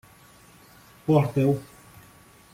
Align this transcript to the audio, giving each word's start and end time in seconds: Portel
Portel 1.05 1.61